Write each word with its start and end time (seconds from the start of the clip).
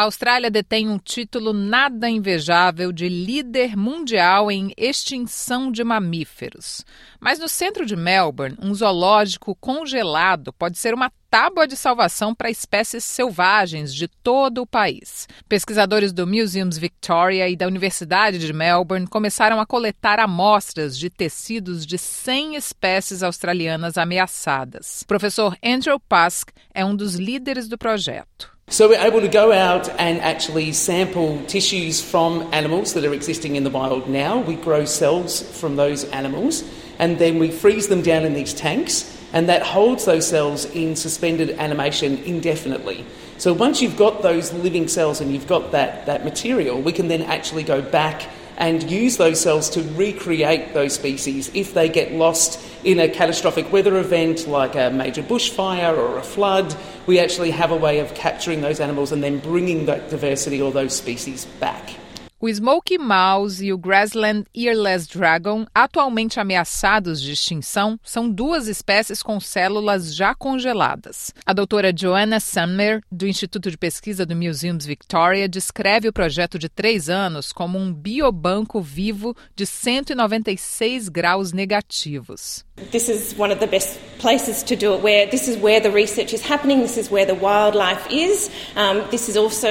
A 0.00 0.04
Austrália 0.04 0.50
detém 0.50 0.88
um 0.88 0.96
título 0.96 1.52
nada 1.52 2.08
invejável 2.08 2.90
de 2.90 3.06
líder 3.06 3.76
mundial 3.76 4.50
em 4.50 4.72
extinção 4.74 5.70
de 5.70 5.84
mamíferos. 5.84 6.86
Mas 7.20 7.38
no 7.38 7.46
centro 7.46 7.84
de 7.84 7.94
Melbourne, 7.94 8.56
um 8.62 8.72
zoológico 8.72 9.54
congelado 9.56 10.54
pode 10.54 10.78
ser 10.78 10.94
uma 10.94 11.12
tábua 11.28 11.68
de 11.68 11.76
salvação 11.76 12.34
para 12.34 12.50
espécies 12.50 13.04
selvagens 13.04 13.94
de 13.94 14.08
todo 14.08 14.62
o 14.62 14.66
país. 14.66 15.28
Pesquisadores 15.46 16.14
do 16.14 16.26
Museums 16.26 16.78
Victoria 16.78 17.46
e 17.50 17.54
da 17.54 17.66
Universidade 17.66 18.38
de 18.38 18.54
Melbourne 18.54 19.06
começaram 19.06 19.60
a 19.60 19.66
coletar 19.66 20.18
amostras 20.18 20.96
de 20.98 21.10
tecidos 21.10 21.84
de 21.84 21.98
100 21.98 22.56
espécies 22.56 23.22
australianas 23.22 23.98
ameaçadas. 23.98 25.02
O 25.02 25.06
professor 25.06 25.54
Andrew 25.62 26.00
Pask 26.00 26.48
é 26.72 26.82
um 26.82 26.96
dos 26.96 27.16
líderes 27.16 27.68
do 27.68 27.76
projeto. 27.76 28.58
So 28.72 28.88
we're 28.88 29.04
able 29.04 29.20
to 29.20 29.26
go 29.26 29.50
out 29.50 29.88
and 29.98 30.20
actually 30.20 30.70
sample 30.70 31.44
tissues 31.46 32.00
from 32.00 32.48
animals 32.52 32.94
that 32.94 33.04
are 33.04 33.12
existing 33.12 33.56
in 33.56 33.64
the 33.64 33.70
wild 33.70 34.08
now. 34.08 34.38
We 34.38 34.54
grow 34.54 34.84
cells 34.84 35.42
from 35.58 35.74
those 35.74 36.04
animals 36.04 36.62
and 37.00 37.18
then 37.18 37.40
we 37.40 37.50
freeze 37.50 37.88
them 37.88 38.00
down 38.00 38.24
in 38.24 38.32
these 38.32 38.54
tanks 38.54 39.18
and 39.32 39.48
that 39.48 39.62
holds 39.62 40.04
those 40.04 40.24
cells 40.28 40.66
in 40.66 40.94
suspended 40.94 41.50
animation 41.58 42.18
indefinitely. 42.18 43.04
So 43.38 43.52
once 43.52 43.82
you've 43.82 43.96
got 43.96 44.22
those 44.22 44.52
living 44.52 44.86
cells 44.86 45.20
and 45.20 45.32
you've 45.32 45.48
got 45.48 45.72
that, 45.72 46.06
that 46.06 46.24
material, 46.24 46.80
we 46.80 46.92
can 46.92 47.08
then 47.08 47.22
actually 47.22 47.64
go 47.64 47.82
back 47.82 48.22
and 48.60 48.90
use 48.90 49.16
those 49.16 49.40
cells 49.40 49.70
to 49.70 49.82
recreate 49.94 50.74
those 50.74 50.94
species 50.94 51.50
if 51.54 51.72
they 51.72 51.88
get 51.88 52.12
lost 52.12 52.60
in 52.84 53.00
a 53.00 53.08
catastrophic 53.08 53.72
weather 53.72 53.98
event 53.98 54.46
like 54.46 54.74
a 54.74 54.90
major 54.90 55.22
bushfire 55.22 55.96
or 55.96 56.18
a 56.18 56.22
flood. 56.22 56.76
We 57.06 57.18
actually 57.18 57.50
have 57.52 57.70
a 57.70 57.76
way 57.76 58.00
of 58.00 58.14
capturing 58.14 58.60
those 58.60 58.78
animals 58.78 59.12
and 59.12 59.24
then 59.24 59.38
bringing 59.38 59.86
that 59.86 60.10
diversity 60.10 60.60
or 60.60 60.70
those 60.72 60.94
species 60.94 61.46
back. 61.58 61.96
O 62.42 62.48
Smoky 62.48 62.96
Mouse 62.96 63.62
e 63.62 63.70
o 63.70 63.76
Grassland 63.76 64.46
Earless 64.56 65.06
Dragon, 65.06 65.66
atualmente 65.74 66.40
ameaçados 66.40 67.20
de 67.20 67.32
extinção, 67.32 68.00
são 68.02 68.30
duas 68.30 68.66
espécies 68.66 69.22
com 69.22 69.38
células 69.38 70.14
já 70.14 70.34
congeladas. 70.34 71.34
A 71.44 71.52
doutora 71.52 71.92
Joanna 71.94 72.40
Summer, 72.40 73.02
do 73.12 73.26
Instituto 73.26 73.70
de 73.70 73.76
Pesquisa 73.76 74.24
do 74.24 74.34
Museums 74.34 74.86
Victoria, 74.86 75.46
descreve 75.46 76.08
o 76.08 76.14
projeto 76.14 76.58
de 76.58 76.70
três 76.70 77.10
anos 77.10 77.52
como 77.52 77.76
um 77.76 77.92
biobanco 77.92 78.80
vivo 78.80 79.36
de 79.54 79.66
196 79.66 81.10
graus 81.10 81.52
negativos. 81.52 82.64
This 82.90 83.10
is 83.10 83.34
one 83.38 83.52
of 83.52 83.60
the 83.60 83.66
best 83.66 84.00
places 84.18 84.62
to 84.62 84.74
do 84.74 84.94
it. 84.94 85.02
Where 85.02 85.28
this 85.28 85.46
is 85.46 85.62
where 85.62 85.78
the 85.78 85.94
research 85.94 86.34
is 86.34 86.40
happening. 86.50 86.80
This 86.80 86.96
is 86.96 87.10
where 87.10 87.26
the 87.26 87.38
wildlife 87.38 88.08
is. 88.10 88.50
Um, 88.74 89.06
this 89.10 89.28
is 89.28 89.36
also 89.36 89.68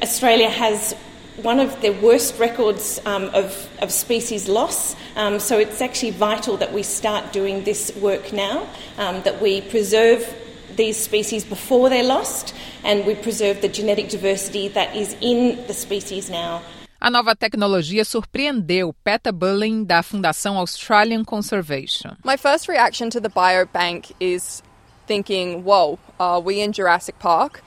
Australia 0.00 0.48
has 0.48 0.96
one 1.36 1.60
of 1.60 1.80
the 1.80 1.90
worst 1.90 2.38
records 2.38 3.00
um, 3.06 3.24
of, 3.34 3.68
of 3.80 3.90
species 3.90 4.48
loss. 4.48 4.94
Um, 5.16 5.38
so 5.40 5.58
it's 5.58 5.80
actually 5.80 6.12
vital 6.12 6.56
that 6.58 6.72
we 6.72 6.82
start 6.82 7.32
doing 7.32 7.64
this 7.64 7.94
work 7.96 8.32
now, 8.32 8.66
um, 8.98 9.22
that 9.22 9.40
we 9.40 9.62
preserve 9.62 10.34
these 10.76 10.96
species 10.96 11.44
before 11.44 11.88
they're 11.88 12.04
lost 12.04 12.54
and 12.84 13.04
we 13.06 13.14
preserve 13.14 13.60
the 13.60 13.68
genetic 13.68 14.08
diversity 14.08 14.68
that 14.68 14.94
is 14.94 15.16
in 15.20 15.66
the 15.66 15.74
species 15.74 16.30
now. 16.30 16.62
A 17.02 17.10
nova 17.10 17.34
tecnologia 17.34 18.04
surpreendeu 18.04 18.94
Peta 19.02 19.32
Bulling 19.32 19.84
da 19.84 20.02
Fundação 20.02 20.58
Australian 20.58 21.24
Conservation. 21.24 22.16
My 22.22 22.36
first 22.36 22.68
reaction 22.68 23.08
to 23.10 23.20
the 23.20 23.30
biobank 23.30 24.12
is 24.20 24.62
thinking, 25.06 25.64
whoa, 25.64 25.98
are 26.18 26.40
we 26.40 26.60
in 26.60 26.72
Jurassic 26.72 27.18
Park? 27.18 27.62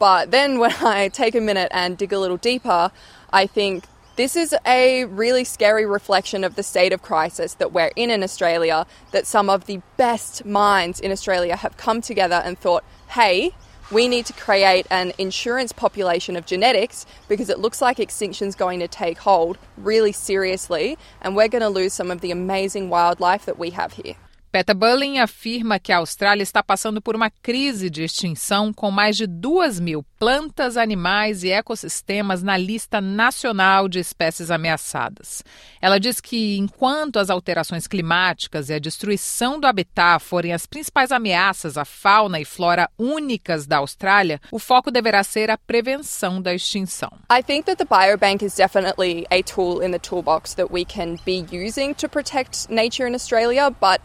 But 0.00 0.32
then 0.32 0.58
when 0.58 0.72
I 0.80 1.08
take 1.08 1.36
a 1.36 1.40
minute 1.40 1.68
and 1.70 1.96
dig 1.96 2.12
a 2.12 2.18
little 2.18 2.38
deeper, 2.38 2.90
I 3.32 3.46
think 3.46 3.84
this 4.16 4.34
is 4.34 4.54
a 4.66 5.04
really 5.04 5.44
scary 5.44 5.86
reflection 5.86 6.42
of 6.42 6.56
the 6.56 6.64
state 6.64 6.92
of 6.92 7.00
crisis 7.00 7.54
that 7.54 7.72
we're 7.72 7.92
in 7.94 8.10
in 8.10 8.24
Australia. 8.24 8.86
That 9.12 9.28
some 9.28 9.48
of 9.48 9.66
the 9.66 9.80
best 9.96 10.44
minds 10.44 10.98
in 10.98 11.12
Australia 11.12 11.54
have 11.54 11.76
come 11.76 12.00
together 12.00 12.42
and 12.44 12.58
thought, 12.58 12.82
hey, 13.10 13.52
we 13.92 14.08
need 14.08 14.26
to 14.26 14.32
create 14.32 14.86
an 14.90 15.12
insurance 15.18 15.72
population 15.72 16.36
of 16.36 16.46
genetics 16.46 17.06
because 17.28 17.48
it 17.48 17.58
looks 17.58 17.82
like 17.82 17.98
extinction's 17.98 18.54
going 18.54 18.78
to 18.80 18.88
take 18.88 19.18
hold 19.18 19.58
really 19.76 20.12
seriously 20.12 20.96
and 21.20 21.34
we're 21.34 21.48
going 21.48 21.62
to 21.62 21.68
lose 21.68 21.92
some 21.92 22.10
of 22.10 22.20
the 22.20 22.30
amazing 22.30 22.88
wildlife 22.88 23.44
that 23.46 23.58
we 23.58 23.70
have 23.70 23.94
here. 23.94 24.14
Peter 24.52 24.74
Bulling 24.74 25.20
afirma 25.20 25.78
que 25.78 25.92
a 25.92 25.98
Austrália 25.98 26.42
está 26.42 26.60
passando 26.60 27.00
por 27.00 27.14
uma 27.14 27.30
crise 27.30 27.88
de 27.88 28.02
extinção 28.02 28.72
com 28.72 28.90
mais 28.90 29.16
de 29.16 29.24
duas 29.24 29.78
mil 29.78 30.04
plantas, 30.18 30.76
animais 30.76 31.44
e 31.44 31.50
ecossistemas 31.52 32.42
na 32.42 32.56
lista 32.56 33.00
nacional 33.00 33.88
de 33.88 34.00
espécies 34.00 34.50
ameaçadas. 34.50 35.44
Ela 35.80 36.00
diz 36.00 36.20
que, 36.20 36.58
enquanto 36.58 37.20
as 37.20 37.30
alterações 37.30 37.86
climáticas 37.86 38.68
e 38.68 38.74
a 38.74 38.80
destruição 38.80 39.60
do 39.60 39.68
habitat 39.68 40.20
forem 40.20 40.52
as 40.52 40.66
principais 40.66 41.12
ameaças 41.12 41.78
à 41.78 41.84
fauna 41.84 42.40
e 42.40 42.44
flora 42.44 42.90
únicas 42.98 43.68
da 43.68 43.78
Austrália, 43.78 44.40
o 44.50 44.58
foco 44.58 44.90
deverá 44.90 45.22
ser 45.22 45.48
a 45.48 45.56
prevenção 45.56 46.42
da 46.42 46.52
extinção. 46.52 47.12
I 47.32 47.40
think 47.40 47.66
that 47.66 47.76
the 47.76 47.84
biobank 47.84 48.44
is 48.44 48.56
definitely 48.56 49.26
a 49.30 49.44
tool 49.44 49.80
in 49.80 49.92
the 49.92 50.00
toolbox 50.00 50.54
that 50.54 50.72
we 50.72 50.84
can 50.84 51.14
be 51.24 51.46
using 51.52 51.94
to 51.94 52.08
protect 52.08 52.68
nature 52.68 53.08
in 53.08 53.14
Australia, 53.14 53.70
but 53.70 54.00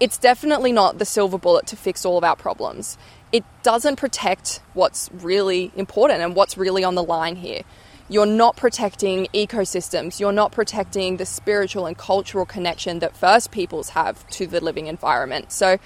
it's 0.00 0.18
definitely 0.18 0.72
not 0.72 0.98
the 0.98 1.04
silver 1.04 1.38
bullet 1.38 1.66
to 1.68 1.76
fix 1.76 2.04
all 2.04 2.18
of 2.18 2.24
our 2.24 2.36
problems. 2.36 2.98
It 3.32 3.44
doesn't 3.62 3.96
protect 3.96 4.60
what's 4.74 5.10
really 5.12 5.70
important 5.76 6.20
and 6.20 6.34
what's 6.34 6.56
really 6.56 6.84
on 6.84 6.94
the 6.94 7.02
line 7.02 7.36
here. 7.36 7.62
You're 8.08 8.26
not 8.26 8.56
protecting 8.56 9.26
ecosystems, 9.34 10.18
you're 10.18 10.32
not 10.32 10.50
protecting 10.50 11.18
the 11.18 11.26
spiritual 11.26 11.84
and 11.84 11.96
cultural 11.96 12.46
connection 12.46 13.00
that 13.00 13.16
First 13.16 13.50
Peoples 13.50 13.90
have 13.90 14.26
to 14.30 14.46
the 14.46 14.60
living 14.60 14.86
environment. 14.86 15.52
So 15.52 15.78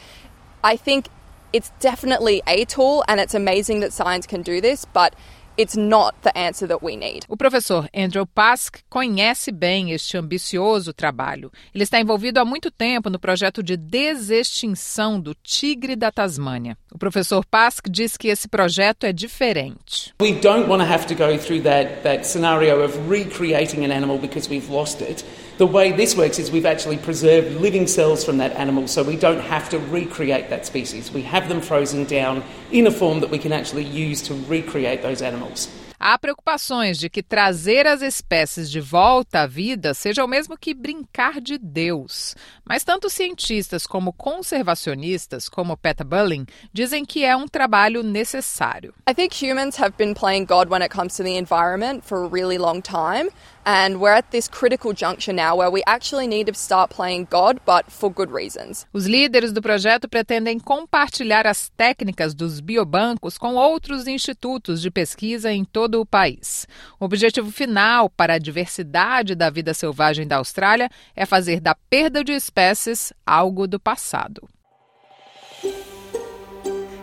I 0.62 0.76
think 0.76 1.08
it's 1.52 1.72
definitely 1.80 2.42
a 2.46 2.64
tool, 2.64 3.04
and 3.08 3.18
it's 3.18 3.34
amazing 3.34 3.80
that 3.80 3.92
science 3.92 4.26
can 4.26 4.42
do 4.42 4.60
this, 4.60 4.84
but 4.84 5.14
It's 5.54 5.76
not 5.76 6.14
the 6.22 6.36
answer 6.36 6.66
that 6.68 6.82
we 6.82 6.96
need. 6.96 7.24
O 7.28 7.36
professor 7.36 7.86
Andrew 7.92 8.24
Pask 8.24 8.80
conhece 8.88 9.52
bem 9.52 9.92
este 9.92 10.16
ambicioso 10.16 10.94
trabalho. 10.94 11.52
Ele 11.74 11.84
está 11.84 12.00
envolvido 12.00 12.40
há 12.40 12.44
muito 12.44 12.70
tempo 12.70 13.10
no 13.10 13.18
projeto 13.18 13.62
de 13.62 13.76
desextinção 13.76 15.20
do 15.20 15.34
tigre 15.34 15.94
da 15.94 16.10
Tasmânia. 16.10 16.76
O 16.90 16.98
professor 16.98 17.44
Pask 17.44 17.86
diz 17.90 18.16
que 18.16 18.28
esse 18.28 18.48
projeto 18.48 19.04
é 19.04 19.12
diferente. 19.12 20.14
We 20.22 20.32
don't 20.32 20.68
want 20.70 20.82
to 20.82 20.90
have 20.90 21.06
to 21.08 21.14
go 21.14 21.36
through 21.36 21.62
that, 21.64 22.02
that 22.02 22.26
scenario 22.26 22.82
of 22.82 22.96
recreating 23.06 23.84
an 23.84 23.92
animal 23.92 24.18
because 24.18 24.48
we've 24.48 24.72
lost 24.72 25.02
it. 25.02 25.22
The 25.58 25.66
way 25.66 25.92
this 25.92 26.16
works 26.16 26.38
is 26.38 26.50
we've 26.50 26.66
actually 26.66 26.96
preserved 26.96 27.60
living 27.60 27.86
cells 27.86 28.24
from 28.24 28.38
that 28.38 28.52
animal 28.52 28.88
so 28.88 29.02
we 29.02 29.16
don't 29.16 29.40
have 29.40 29.68
to 29.70 29.78
recreate 29.78 30.48
that 30.48 30.64
species. 30.64 31.12
We 31.12 31.22
have 31.22 31.48
them 31.48 31.60
frozen 31.60 32.04
down 32.06 32.42
in 32.70 32.86
a 32.86 32.90
form 32.90 33.20
that 33.20 33.30
we 33.30 33.38
can 33.38 33.52
actually 33.52 33.84
use 33.84 34.22
to 34.22 34.34
recreate 34.48 35.02
those 35.02 35.20
animals. 35.20 35.68
Há 36.04 36.18
preocupações 36.18 36.98
de 36.98 37.08
que 37.08 37.22
trazer 37.22 37.86
as 37.86 38.02
espécies 38.02 38.68
de 38.68 38.80
volta 38.80 39.42
à 39.42 39.46
vida 39.46 39.94
seja 39.94 40.24
o 40.24 40.26
mesmo 40.26 40.58
que 40.58 40.74
brincar 40.74 41.40
de 41.40 41.56
Deus. 41.56 42.34
Mas 42.64 42.82
tanto 42.82 43.08
cientistas 43.08 43.86
como 43.86 44.12
conservacionistas, 44.12 45.48
como 45.48 45.76
Peta 45.76 46.02
Bulling, 46.02 46.44
dizem 46.72 47.04
que 47.04 47.24
é 47.24 47.36
um 47.36 47.46
trabalho 47.46 48.02
necessário. 48.02 48.92
I 49.08 49.14
think 49.14 49.32
humans 49.32 49.78
have 49.80 49.94
been 49.96 50.12
playing 50.12 50.44
God 50.44 50.68
when 50.68 50.82
it 50.82 50.92
comes 50.92 51.14
to 51.18 51.22
the 51.22 51.38
environment 51.38 52.02
for 52.04 52.24
a 52.24 52.28
really 52.28 52.58
long 52.58 52.82
time. 52.82 53.30
And 53.64 54.00
we're 54.00 54.16
at 54.16 54.30
this 54.30 54.48
critical 54.48 54.92
juncture 54.92 55.32
now 55.32 55.56
where 55.56 55.70
we 55.70 55.82
actually 55.86 56.26
need 56.26 56.46
to 56.48 56.54
start 56.54 56.90
playing 56.90 57.28
God, 57.30 57.60
but 57.64 57.90
for 57.90 58.10
good 58.10 58.32
reasons. 58.32 58.86
Os 58.92 59.06
líderes 59.06 59.52
do 59.52 59.62
projeto 59.62 60.08
pretendem 60.08 60.58
compartilhar 60.58 61.46
as 61.46 61.70
técnicas 61.76 62.34
dos 62.34 62.60
biobancos 62.60 63.38
com 63.38 63.54
outros 63.54 64.06
institutos 64.08 64.82
de 64.82 64.90
pesquisa 64.90 65.52
em 65.52 65.64
todo 65.64 66.00
o 66.00 66.06
país. 66.06 66.66
O 66.98 67.04
objetivo 67.04 67.52
final 67.52 68.10
para 68.10 68.34
a 68.34 68.38
diversidade 68.38 69.34
da 69.36 69.48
vida 69.48 69.72
selvagem 69.72 70.26
da 70.26 70.38
Austrália 70.38 70.90
é 71.14 71.24
fazer 71.24 71.60
da 71.60 71.74
perda 71.88 72.24
de 72.24 72.32
espécies 72.32 73.12
algo 73.24 73.68
do 73.68 73.78
passado. 73.78 74.48